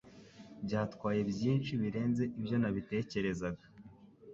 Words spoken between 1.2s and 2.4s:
byinshi birenze